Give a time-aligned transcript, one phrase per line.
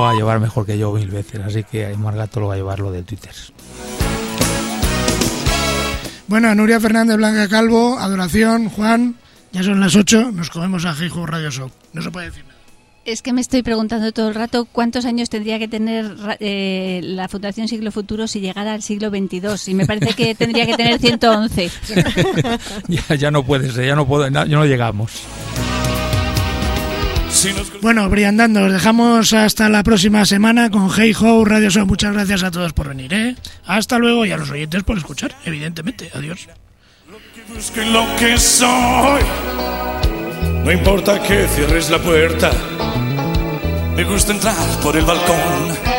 [0.00, 2.56] va a llevar mejor que yo mil veces, así que Aymar Gato lo va a
[2.56, 3.32] llevar lo del Twitter.
[6.26, 9.16] Bueno, Nuria Fernández Blanca Calvo, Adoración, Juan,
[9.50, 11.70] ya son las 8, nos comemos a Hijo Radio Show.
[11.94, 12.58] No se puede decir nada.
[13.06, 17.28] Es que me estoy preguntando todo el rato cuántos años tendría que tener eh, la
[17.28, 19.72] Fundación Siglo Futuro si llegara al siglo XXII.
[19.72, 21.70] Y me parece que tendría que tener 111.
[22.88, 25.22] ya, ya no puede ser, ya no, puedo, ya no llegamos.
[27.82, 31.86] Bueno, Briandando, os dejamos hasta la próxima semana con Hey Ho Radio Show.
[31.86, 33.36] Muchas gracias a todos por venir, ¿eh?
[33.66, 36.10] Hasta luego y a los oyentes por escuchar, evidentemente.
[36.14, 36.48] Adiós.
[37.92, 39.22] lo que soy.
[40.64, 42.50] No importa que cierres la puerta,
[43.96, 45.97] me gusta entrar por el balcón.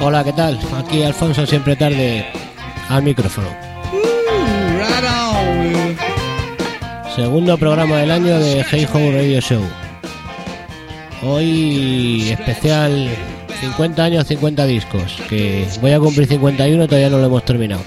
[0.00, 0.58] Hola, ¿qué tal?
[0.74, 2.24] Aquí Alfonso, siempre tarde
[2.88, 3.48] al micrófono.
[7.14, 9.62] Segundo programa del año de Hey Ho Radio Show.
[11.22, 13.10] Hoy especial
[13.60, 15.18] 50 años, 50 discos.
[15.28, 17.82] Que voy a cumplir 51, todavía no lo hemos terminado.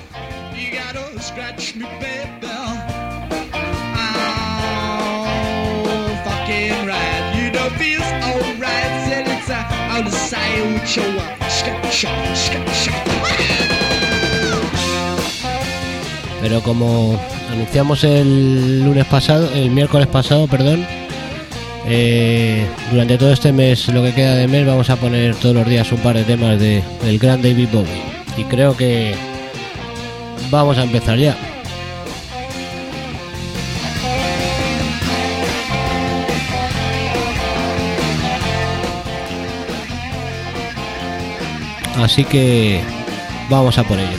[16.41, 17.19] Pero como
[17.51, 20.83] anunciamos el lunes pasado, el miércoles pasado, perdón,
[21.85, 25.67] eh, durante todo este mes, lo que queda de mes, vamos a poner todos los
[25.67, 28.01] días un par de temas de, del gran David Bowie.
[28.35, 29.13] Y creo que
[30.49, 31.37] vamos a empezar ya.
[41.99, 42.81] Así que
[43.49, 44.17] vamos a por ello.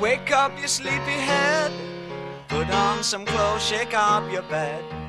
[0.00, 1.72] Wake up your sleepy head.
[2.48, 5.03] Put on some clothes, shake up your bed.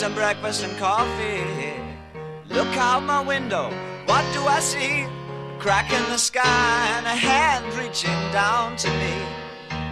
[0.00, 1.44] Some breakfast and coffee.
[2.48, 3.70] Look out my window,
[4.06, 5.02] what do I see?
[5.02, 9.14] A crack in the sky and a hand reaching down to me.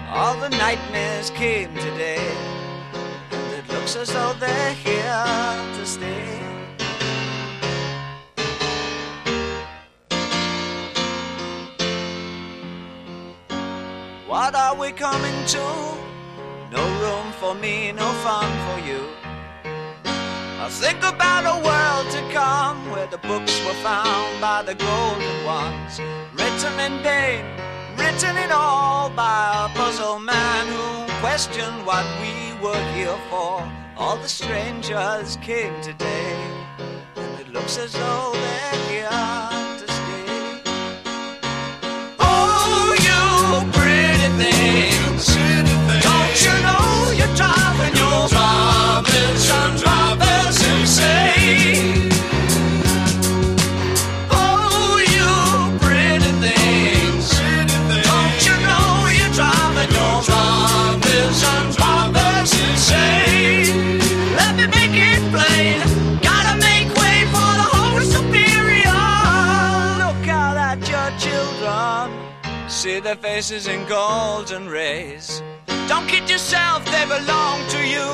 [0.08, 2.26] All the nightmares came today,
[3.32, 5.26] and it looks as though they're here
[5.76, 6.40] to stay.
[14.26, 15.64] What are we coming to?
[16.72, 19.27] No room for me, no fun for you.
[20.70, 25.98] Think about a world to come where the books were found by the golden ones,
[26.34, 27.44] written in pain,
[27.96, 33.66] written in all by a puzzle man who questioned what we were here for.
[33.96, 36.36] All the strangers came today,
[37.16, 39.08] and it looks as though they're here
[39.80, 40.62] to stay.
[42.20, 44.97] Oh, you pretty things.
[72.78, 75.42] See their faces in golden rays.
[75.88, 78.08] Don't kid yourself, they belong to you.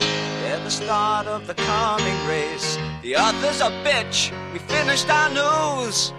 [0.00, 2.76] They're the start of the coming race.
[3.02, 6.12] The others a bitch, we finished our news.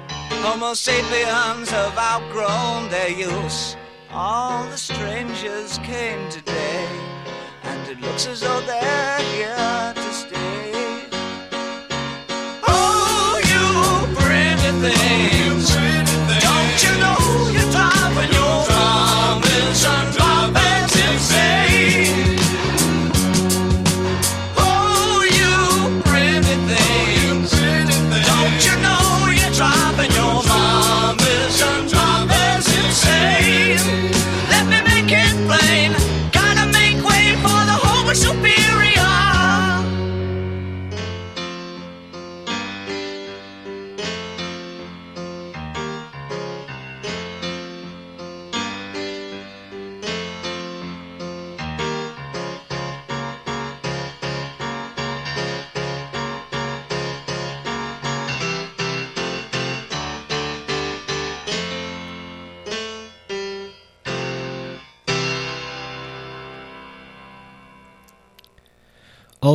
[0.46, 3.76] Homo sapiens have outgrown their use.
[4.10, 6.88] All the strangers came today,
[7.64, 10.72] and it looks as though they're here to stay.
[12.66, 14.16] Oh, you
[14.82, 15.32] things.
[15.32, 15.35] Don't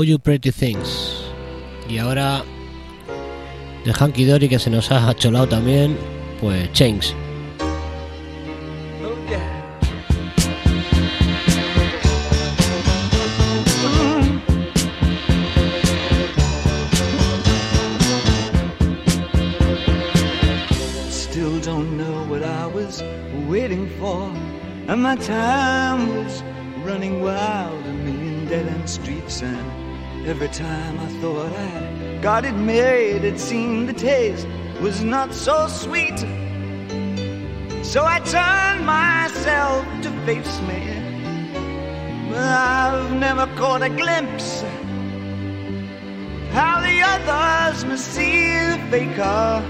[0.00, 1.31] Oh You Pretty Things.
[1.87, 2.43] Y ahora
[3.85, 5.94] de Hanky Dory que se nos ha acholado también,
[6.41, 7.14] pues Change.
[21.11, 23.03] Still don't know what I was
[23.50, 24.32] waiting for,
[24.88, 26.19] and my time
[30.26, 34.46] every time I thought I got it made, it seemed the taste
[34.81, 36.19] was not so sweet.
[37.82, 40.81] So I turned myself to face me.
[42.31, 44.62] But I've never caught a glimpse
[46.53, 49.62] how the others must see the faker.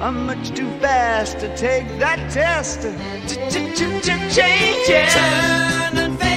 [0.00, 2.82] I'm much too fast to take that test.
[4.36, 5.14] Changes.
[5.14, 6.27] Turn and face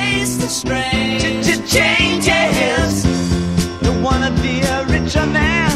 [0.42, 1.20] the strain.
[1.68, 3.04] Changes.
[3.82, 5.72] Don't wanna be a richer man.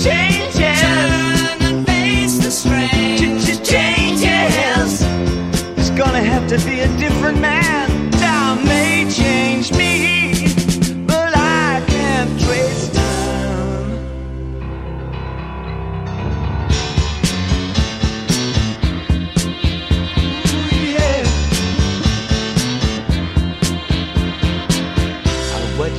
[0.00, 0.80] Changes.
[0.80, 3.38] Turn and face the strain.
[3.72, 5.02] Changes.
[5.76, 7.63] It's gonna have to be a different man.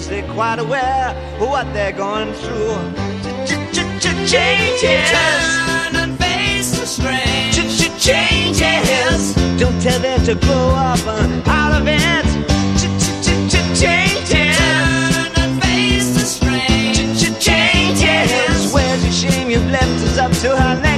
[0.00, 1.08] because they're quite aware
[1.40, 2.74] of what they're going through.
[4.26, 5.10] Changes.
[5.10, 7.56] Turn and face the strange.
[7.98, 9.34] Changes.
[9.58, 12.24] Don't tell them to grow up and out of it.
[13.78, 14.58] Changes.
[14.58, 17.38] Turn and face the strange.
[17.38, 18.72] Changes.
[18.72, 20.89] Where's the shame you've left us up to her now.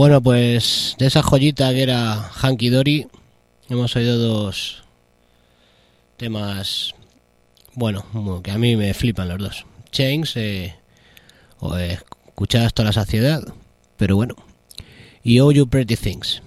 [0.00, 3.06] Bueno, pues de esa joyita que era Hanky Dory,
[3.68, 4.82] hemos oído dos
[6.16, 6.94] temas,
[7.74, 9.66] bueno, que a mí me flipan los dos.
[9.92, 10.74] Chains, eh,
[11.58, 13.42] o eh, escuchar hasta la saciedad,
[13.98, 14.36] pero bueno.
[15.22, 16.40] Y Oh You Pretty Things.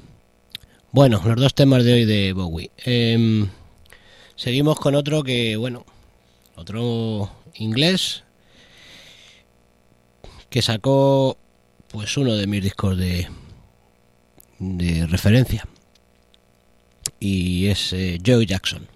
[0.91, 2.71] Bueno, los dos temas de hoy de Bowie.
[2.83, 3.49] Em,
[4.35, 5.85] seguimos con otro que, bueno,
[6.55, 8.23] otro inglés
[10.49, 11.37] que sacó
[11.89, 13.27] pues uno de mis discos de,
[14.63, 15.67] de referencia
[17.19, 18.87] y es eh, Joe Jackson.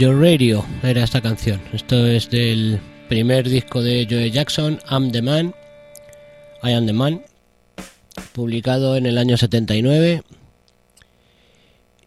[0.00, 1.60] Your Radio era esta canción.
[1.74, 2.80] Esto es del
[3.10, 5.54] primer disco de Joe Jackson, I'm the Man,
[6.62, 7.20] I Am the Man,
[8.32, 10.22] publicado en el año 79.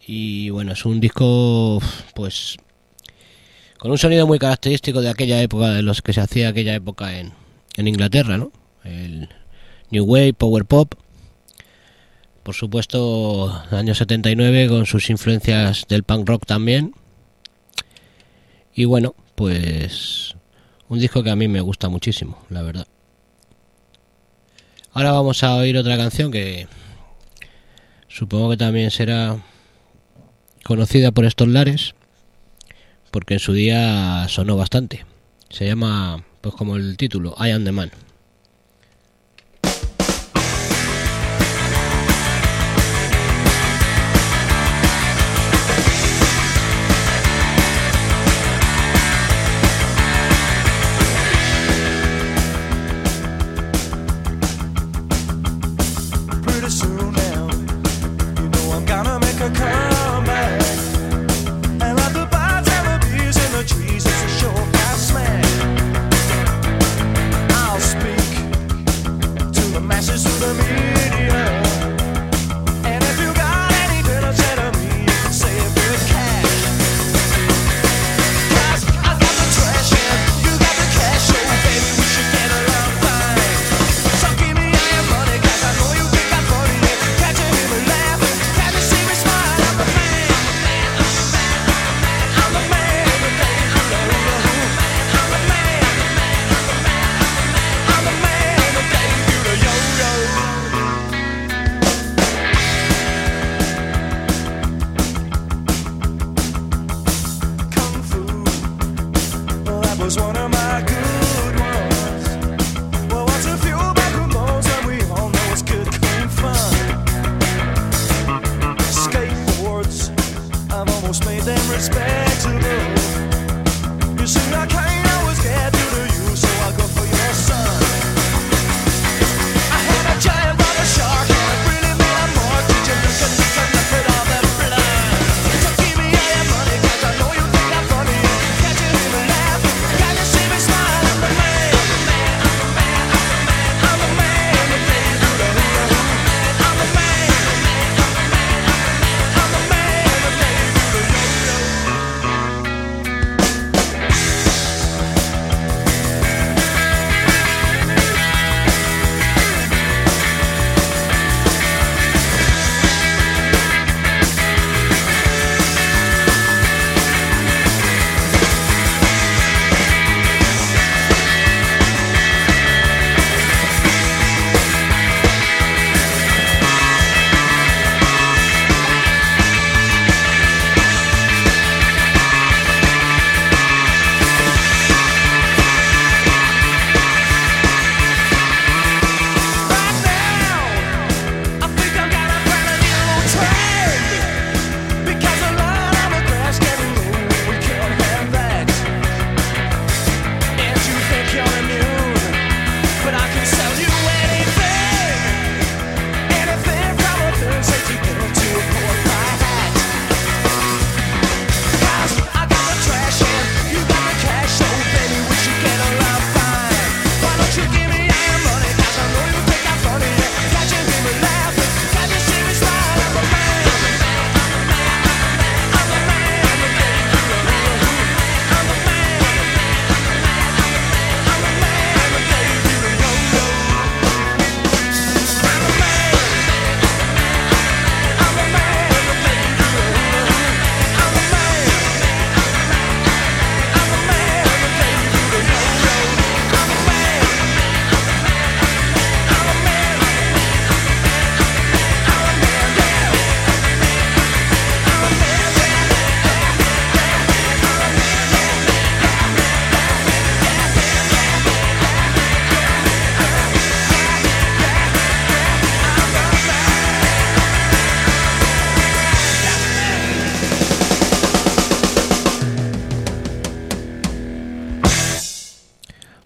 [0.08, 1.80] Y bueno, es un disco,
[2.16, 2.56] pues,
[3.78, 7.16] con un sonido muy característico de aquella época, de los que se hacía aquella época
[7.16, 7.32] en,
[7.76, 8.50] en Inglaterra, ¿no?
[8.82, 9.28] El
[9.90, 10.96] New Wave, Power Pop
[12.42, 16.92] por supuesto, año 79 con sus influencias del punk rock también.
[18.74, 20.34] Y bueno, pues
[20.88, 22.86] un disco que a mí me gusta muchísimo, la verdad.
[24.92, 26.68] Ahora vamos a oír otra canción que
[28.08, 29.38] supongo que también será
[30.64, 31.94] conocida por estos lares,
[33.10, 35.04] porque en su día sonó bastante.
[35.50, 37.90] Se llama, pues como el título, I Am the Man.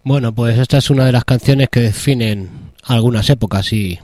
[0.09, 2.49] Bueno, pues esta es una de las canciones que definen
[2.83, 3.99] algunas épocas y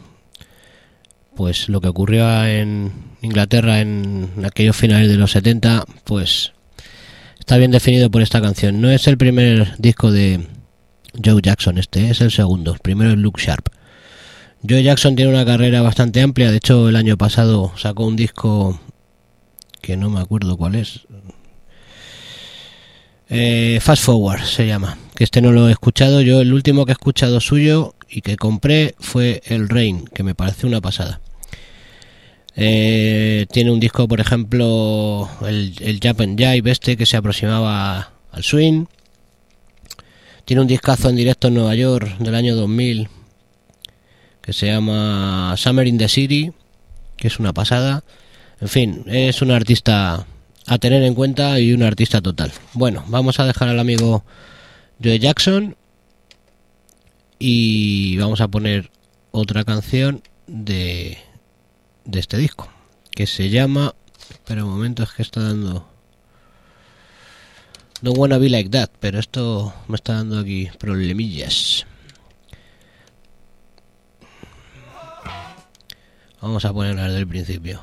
[1.34, 6.52] pues lo que ocurrió en Inglaterra en aquellos finales de los 70, pues
[7.38, 8.82] está bien definido por esta canción.
[8.82, 10.46] No es el primer disco de
[11.24, 13.70] Joe Jackson, este es el segundo, el primero es Luke Sharp.
[14.68, 18.78] Joe Jackson tiene una carrera bastante amplia, de hecho el año pasado sacó un disco
[19.80, 21.06] que no me acuerdo cuál es,
[23.28, 26.20] eh, Fast Forward se llama, que este no lo he escuchado.
[26.20, 30.34] Yo el último que he escuchado suyo y que compré fue el Rain, que me
[30.34, 31.20] parece una pasada.
[32.56, 38.42] Eh, tiene un disco, por ejemplo, el, el Japan Jive, este que se aproximaba al
[38.42, 38.87] swing.
[40.44, 43.08] Tiene un discazo en directo en Nueva York del año 2000
[44.44, 46.52] que se llama Summer in the City,
[47.16, 48.04] que es una pasada.
[48.60, 50.26] En fin, es un artista
[50.66, 52.53] a tener en cuenta y un artista total.
[52.72, 54.24] Bueno, vamos a dejar al amigo
[55.03, 55.77] Joe Jackson
[57.38, 58.90] y vamos a poner
[59.31, 61.18] otra canción de,
[62.05, 62.68] de este disco
[63.11, 63.94] que se llama.
[64.31, 65.87] Espera un momento, es que está dando.
[68.00, 71.87] Don't wanna be like that, pero esto me está dando aquí problemillas.
[76.40, 77.83] Vamos a ponerlas del principio.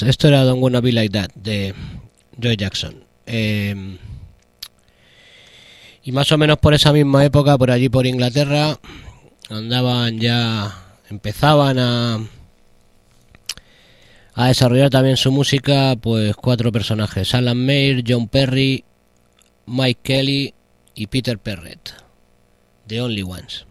[0.00, 1.74] Pues esto era Don't Wanna Be Like That de
[2.42, 3.04] Joe Jackson.
[3.26, 3.98] Eh,
[6.02, 8.80] y más o menos por esa misma época, por allí por Inglaterra,
[9.50, 10.72] andaban ya,
[11.10, 12.18] empezaban a,
[14.32, 18.82] a desarrollar también su música, pues cuatro personajes, Alan Mayer, John Perry,
[19.66, 20.54] Mike Kelly
[20.94, 21.92] y Peter Perrett
[22.86, 23.66] The Only Ones.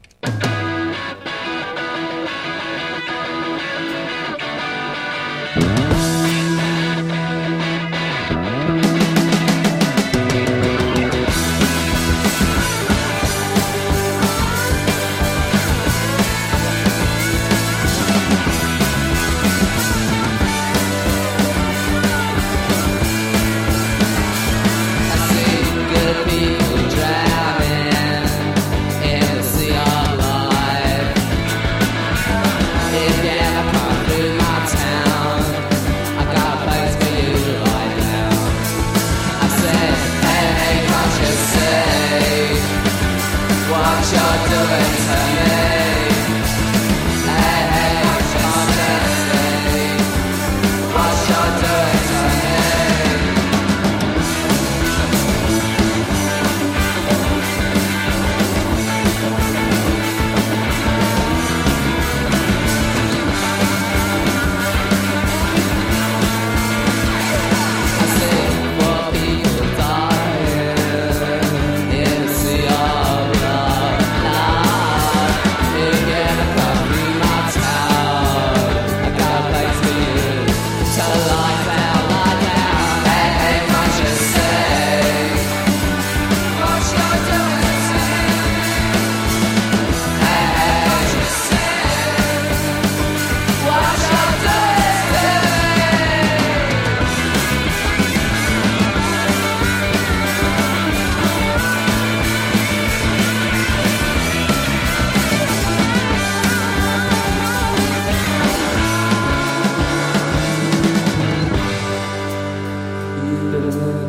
[113.39, 114.08] good.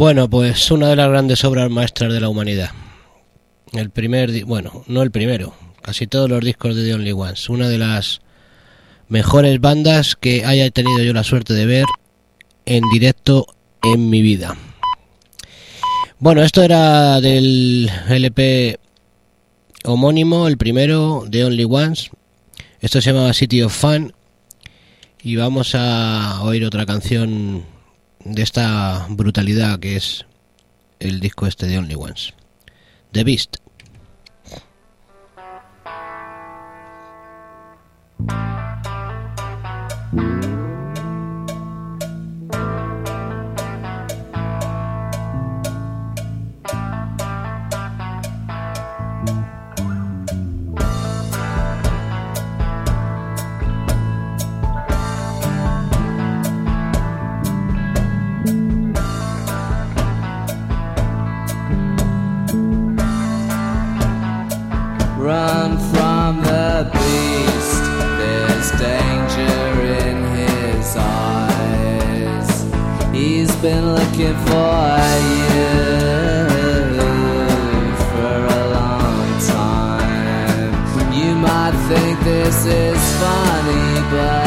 [0.00, 2.70] Bueno, pues una de las grandes obras maestras de la humanidad.
[3.74, 7.50] El primer, bueno, no el primero, casi todos los discos de The Only Ones.
[7.50, 8.22] Una de las
[9.10, 11.84] mejores bandas que haya tenido yo la suerte de ver
[12.64, 13.46] en directo
[13.82, 14.56] en mi vida.
[16.18, 18.80] Bueno, esto era del LP
[19.84, 22.08] homónimo, el primero, The Only Ones.
[22.80, 24.14] Esto se llamaba City of Fun.
[25.22, 27.66] Y vamos a oír otra canción
[28.24, 30.26] de esta brutalidad que es
[30.98, 32.34] el disco este de Only Ones.
[33.12, 33.56] The Beast.
[74.20, 75.00] Looking for
[75.48, 75.64] you
[78.10, 80.72] for a long time.
[81.12, 84.39] You might think this is funny, but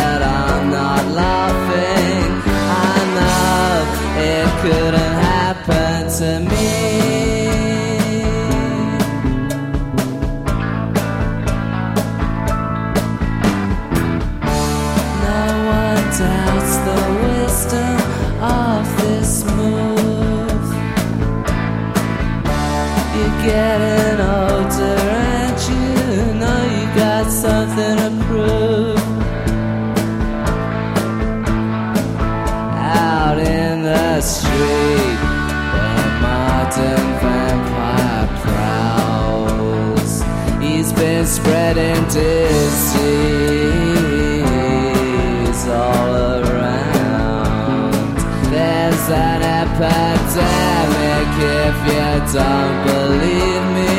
[52.34, 53.94] don't believe me.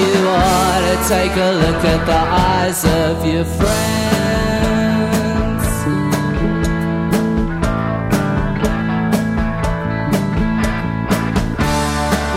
[0.00, 4.00] You ought to take a look at the eyes of your friends.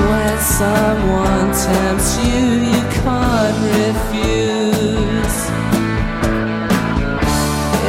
[0.10, 5.38] When someone tempts you, you can't refuse.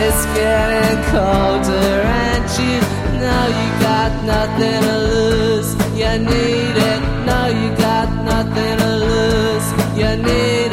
[0.04, 2.78] It's getting colder, and you
[3.18, 5.70] know you got nothing to lose.
[5.98, 7.02] You need it,
[7.48, 9.66] you got nothing to lose.
[9.98, 10.63] You need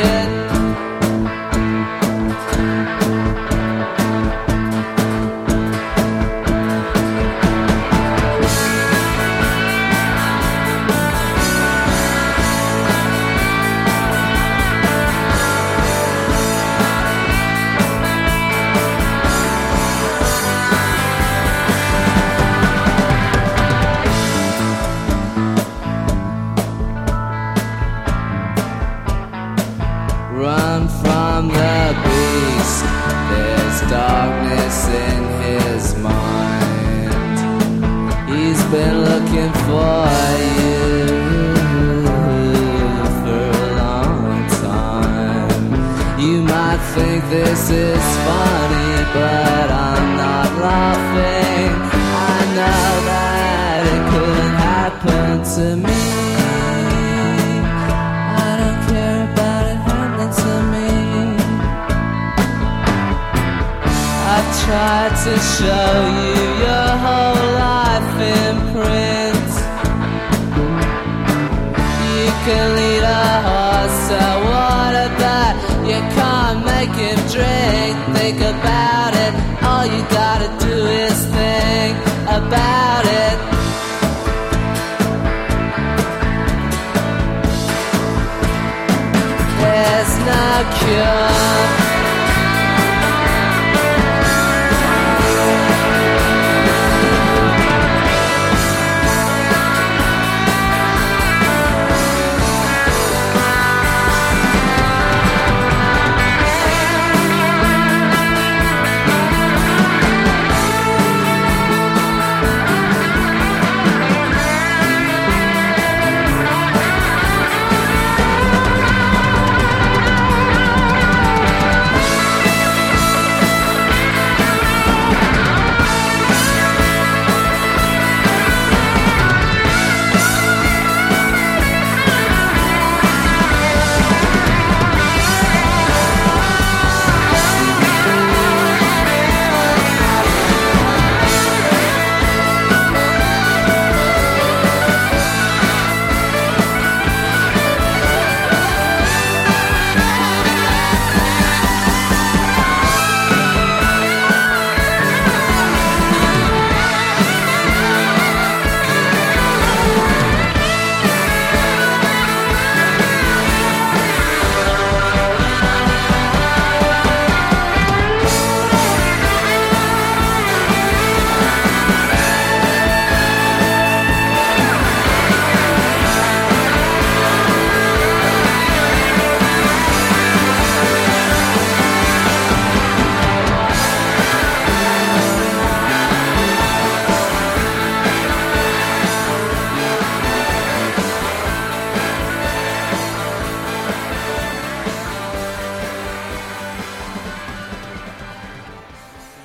[46.95, 51.71] think this is funny, but I'm not laughing.
[52.31, 56.03] I know that it couldn't happen to me.
[58.43, 60.91] I don't care about it happening to me.
[64.33, 69.20] I've tried to show you your whole life in print.
[72.41, 72.90] You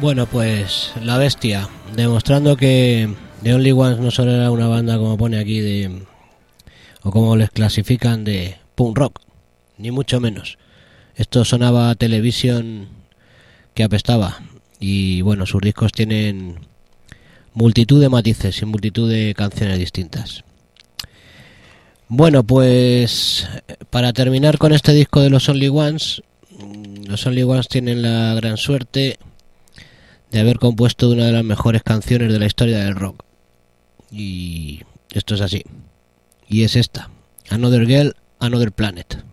[0.07, 5.19] Bueno, pues la bestia, demostrando que The Only Ones no solo era una banda como
[5.19, 5.91] pone aquí de
[7.03, 9.21] o como les clasifican de punk rock,
[9.79, 10.59] ni mucho menos.
[11.17, 12.87] Esto sonaba a televisión
[13.75, 14.39] que apestaba
[14.79, 16.61] y bueno, sus discos tienen
[17.53, 20.45] multitud de matices y multitud de canciones distintas.
[22.07, 23.49] Bueno, pues
[23.91, 26.23] para terminar con este disco de los Only Ones,
[26.57, 29.19] mm, los Only Ones tienen la gran suerte
[30.31, 33.25] de haber compuesto una de las mejores canciones de la historia del rock.
[34.11, 35.63] Y esto es así.
[36.49, 37.11] Y es esta.
[37.51, 39.25] Another Girl, Another Planet.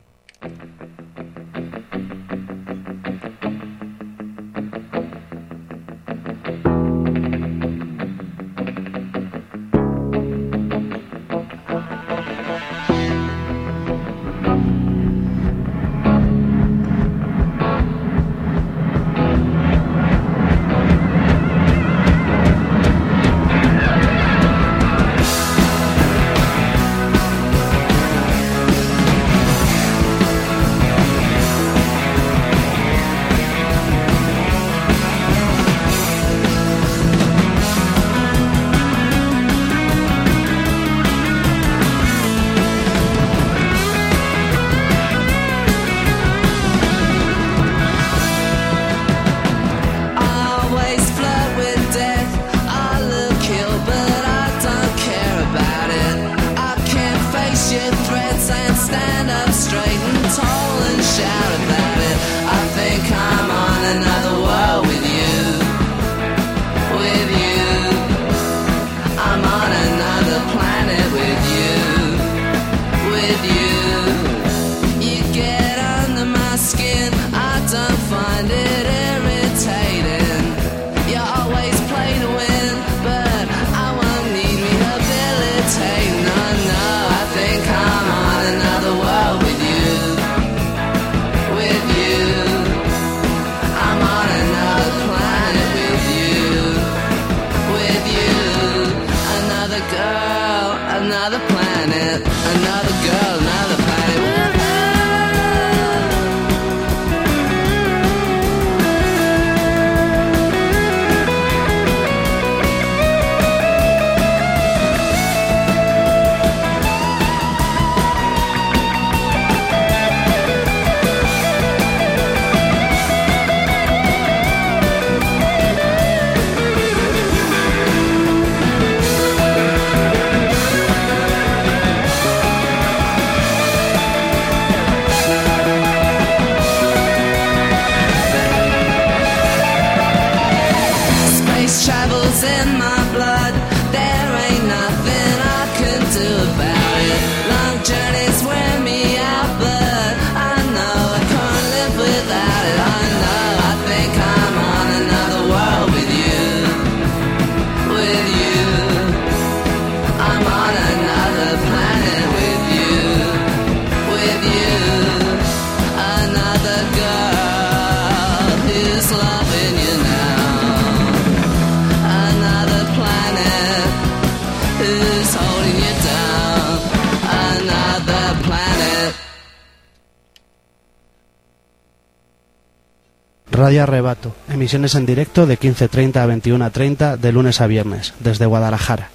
[183.64, 189.09] Radio Arrebato, emisiones en directo de 15.30 a 21.30 de lunes a viernes, desde Guadalajara.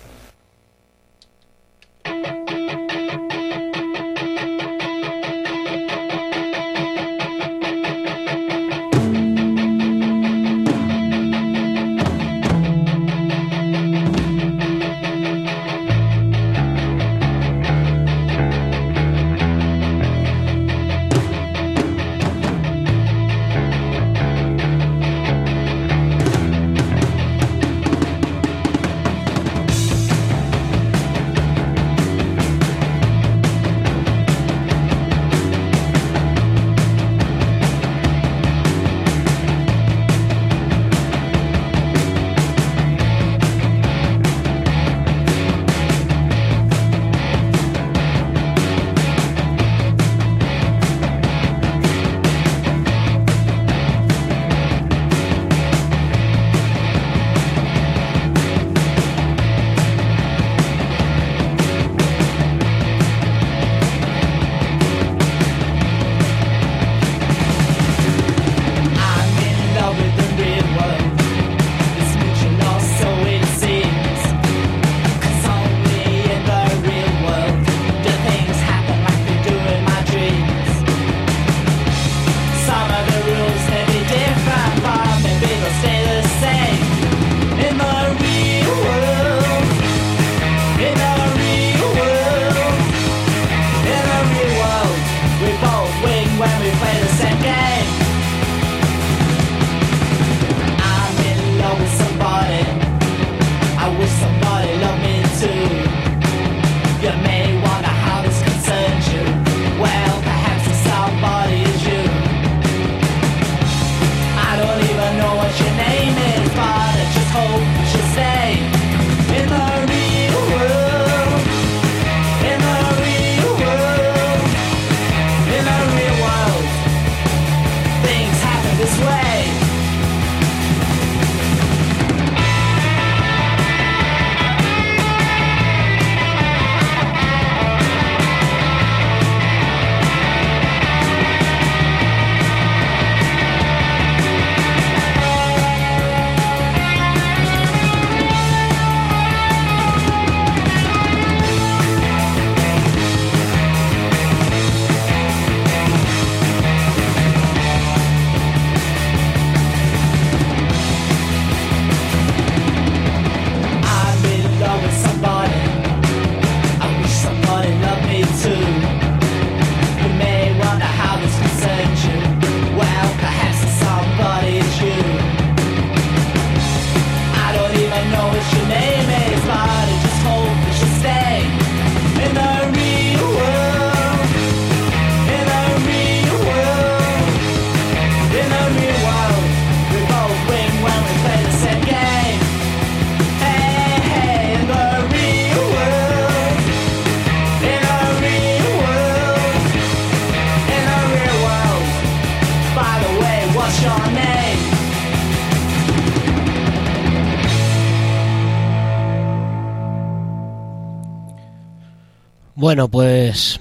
[212.60, 213.60] Bueno, pues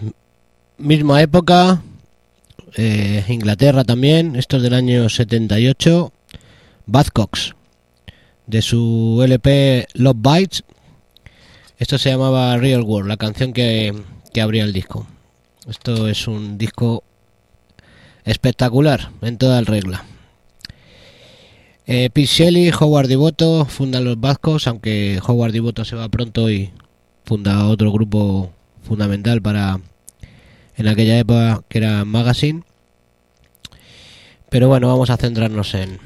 [0.79, 1.83] misma época,
[2.77, 6.11] eh, Inglaterra también, esto es del año 78,
[6.87, 7.53] Buzzcocks,
[8.47, 10.63] de su LP Love Bites,
[11.77, 13.93] esto se llamaba Real World, la canción que,
[14.33, 15.05] que abría el disco.
[15.69, 17.03] Esto es un disco
[18.25, 20.05] espectacular en toda regla.
[21.85, 26.71] Eh, Shelley, Howard Devoto fundan los Buzzcocks, aunque Howard Devoto se va pronto y
[27.25, 28.56] funda otro grupo
[28.87, 29.79] fundamental para
[30.75, 32.63] en aquella época que era Magazine.
[34.49, 35.99] Pero bueno, vamos a centrarnos en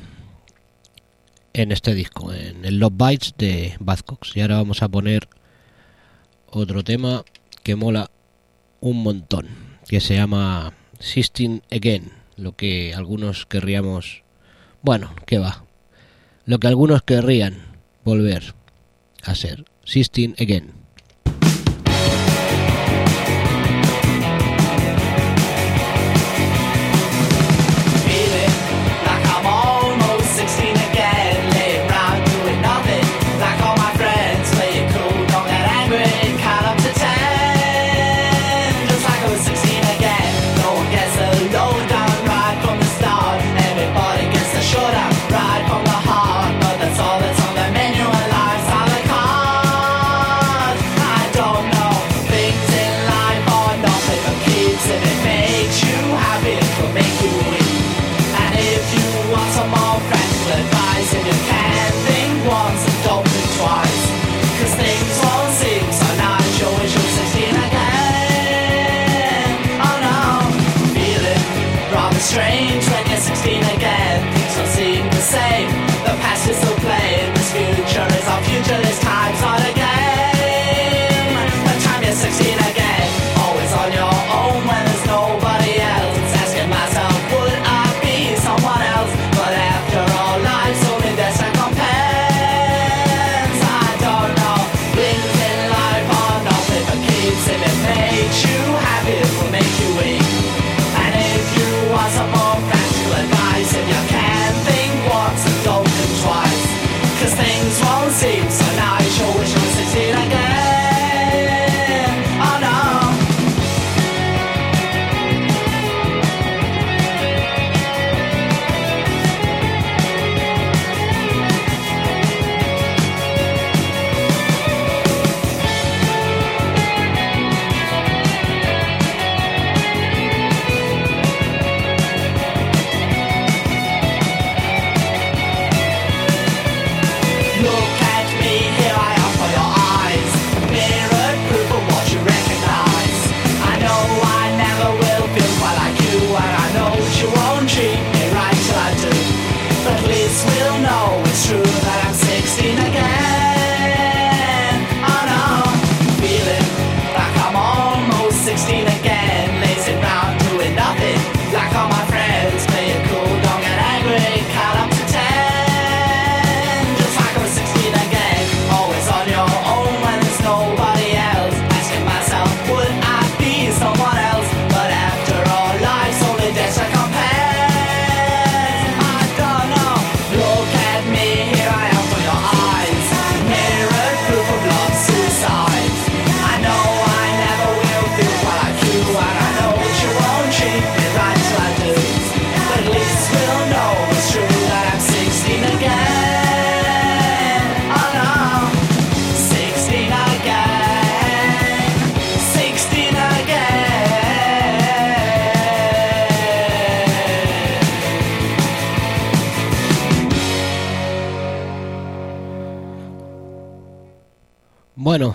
[1.53, 4.35] en este disco, en el Love Bites de Buzzcocks.
[4.35, 5.27] Y ahora vamos a poner
[6.49, 7.23] otro tema
[7.63, 8.09] que mola
[8.79, 9.47] un montón,
[9.87, 14.23] que se llama Sisting Again, lo que algunos querríamos,
[14.81, 15.65] bueno, que va,
[16.45, 17.57] lo que algunos querrían
[18.03, 18.55] volver
[19.23, 20.80] a ser, Sisting Again.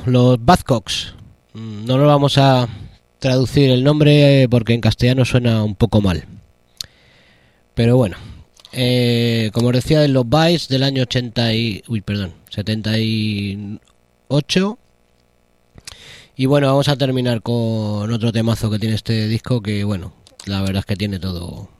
[0.07, 1.15] Los Buzzcocks.
[1.55, 2.69] Mm, No lo vamos a
[3.19, 6.25] traducir el nombre eh, porque en castellano suena un poco mal.
[7.75, 8.17] Pero bueno,
[8.73, 14.79] eh, como os decía, en los Vice del año 80 y, uy, perdón, 78.
[16.37, 20.13] Y bueno, vamos a terminar con otro temazo que tiene este disco que, bueno,
[20.47, 21.71] la verdad es que tiene todo.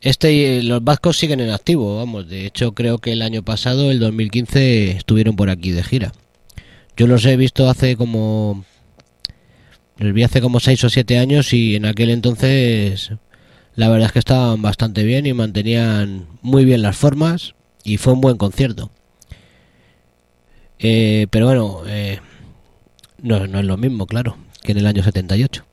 [0.00, 2.28] Este y los vascos siguen en activo, vamos.
[2.28, 6.12] De hecho, creo que el año pasado, el 2015, estuvieron por aquí de gira.
[6.96, 8.64] Yo los he visto hace como...
[9.98, 13.12] Los vi hace como 6 o 7 años y en aquel entonces
[13.74, 18.14] la verdad es que estaban bastante bien y mantenían muy bien las formas y fue
[18.14, 18.90] un buen concierto.
[20.78, 22.20] Eh, pero bueno, eh,
[23.22, 25.64] no, no es lo mismo, claro, que en el año 78.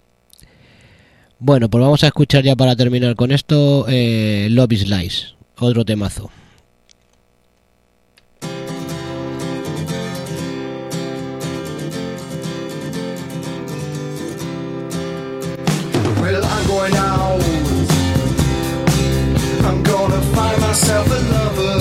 [1.39, 5.83] Bueno, pues vamos a escuchar ya para terminar con esto eh, Love is Lies, otro
[5.83, 6.29] temazo.
[16.83, 17.41] going out.
[19.63, 21.77] I'm gonna find myself a lover.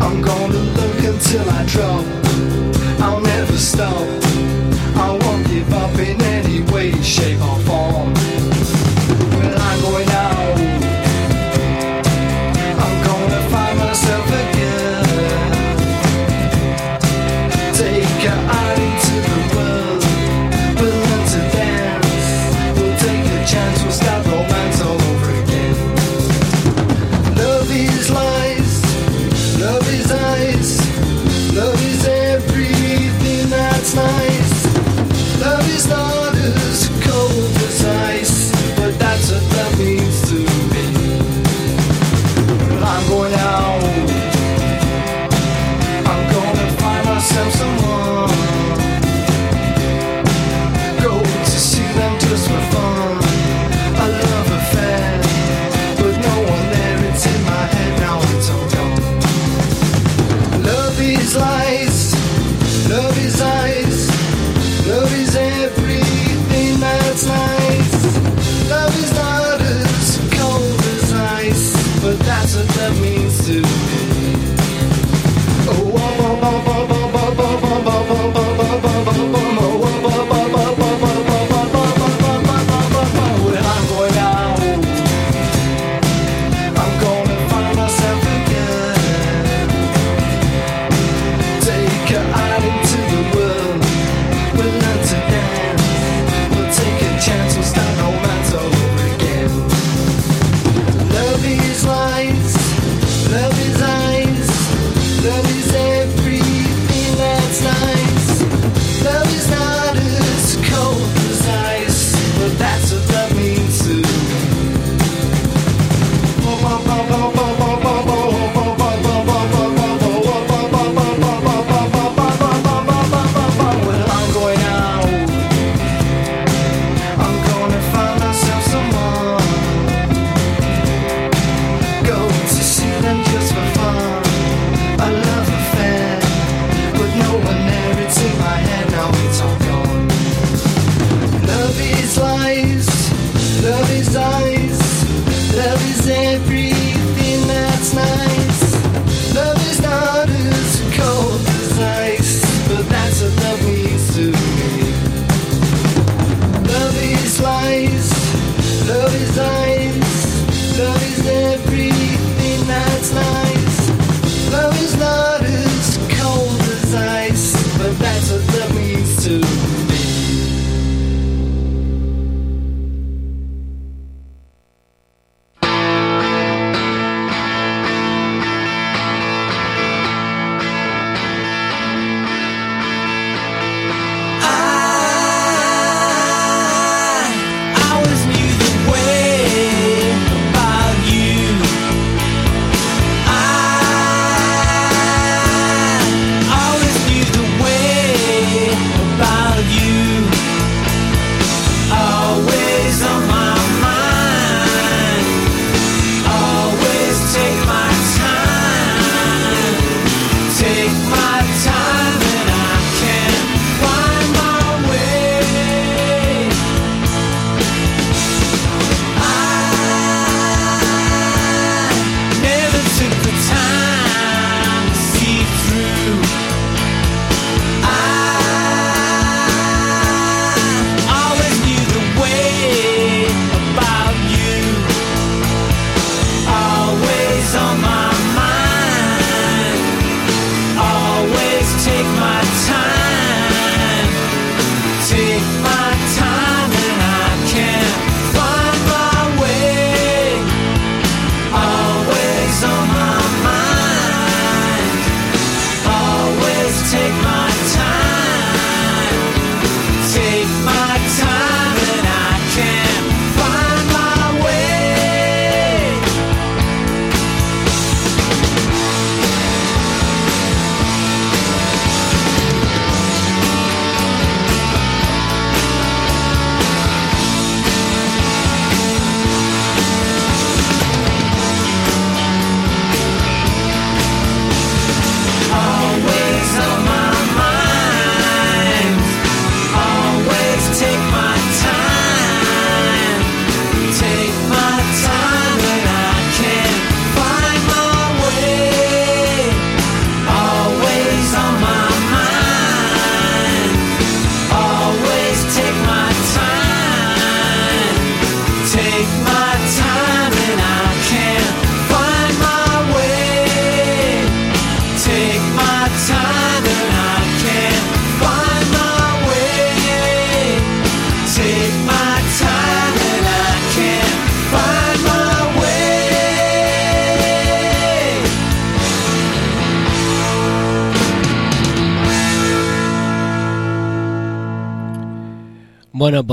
[0.00, 2.04] I'm gonna look until I drop.
[3.00, 4.43] I'll never stop.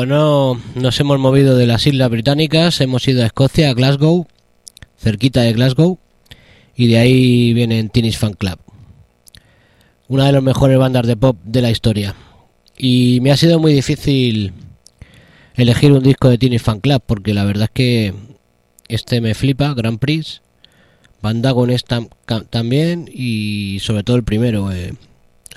[0.06, 4.28] No nos hemos movido de las Islas Británicas, hemos ido a Escocia, a Glasgow,
[4.98, 6.00] cerquita de Glasgow,
[6.76, 8.60] y de ahí vienen Teenage Fan Club.
[10.08, 12.16] Una de las mejores bandas de pop de la historia.
[12.78, 14.54] Y me ha sido muy difícil
[15.56, 18.14] elegir un disco de Teenage Fan Club, porque la verdad es que
[18.88, 20.42] este me flipa, Grand Prix,
[21.22, 24.94] Bandagon es tam- ca- también, y sobre todo el primero, eh,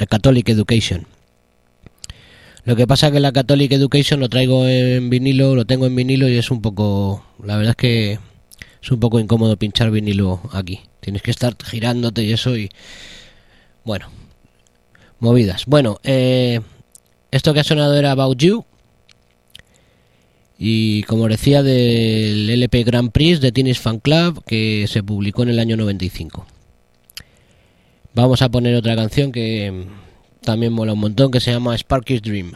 [0.08, 1.06] Catholic Education.
[2.64, 6.28] Lo que pasa que la Catholic Education lo traigo en vinilo, lo tengo en vinilo
[6.28, 8.18] y es un poco, la verdad es que
[8.82, 10.80] es un poco incómodo pinchar vinilo aquí.
[11.00, 12.70] Tienes que estar girándote y eso y
[13.84, 14.08] bueno,
[15.18, 15.66] movidas.
[15.66, 16.60] Bueno, eh,
[17.30, 18.64] esto que ha sonado era About You
[20.58, 25.50] y como decía del LP Grand Prix de Teenage Fan Club que se publicó en
[25.50, 26.46] el año 95.
[28.14, 29.84] Vamos a poner otra canción que
[30.44, 32.52] también mola un montón que se llama Sparky's Dream.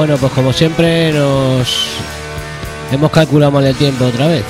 [0.00, 1.76] Bueno, pues como siempre nos
[2.90, 4.46] hemos calculado mal el tiempo otra vez.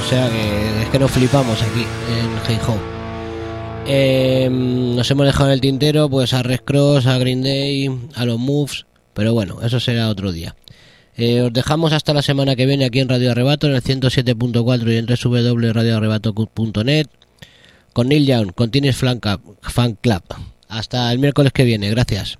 [0.00, 2.76] O sea que es que nos flipamos aquí en Hey Ho.
[3.84, 8.24] Eh, nos hemos dejado en el tintero pues a Red Cross, a Green Day, a
[8.24, 10.54] los Moves, pero bueno, eso será otro día.
[11.16, 14.92] Eh, os dejamos hasta la semana que viene aquí en Radio Arrebato, en el 107.4
[14.92, 17.08] y en www.radioarrebato.net
[17.92, 19.40] con Neil Young, con Club.
[19.62, 20.22] Fan Club.
[20.68, 22.38] Hasta el miércoles que viene, gracias.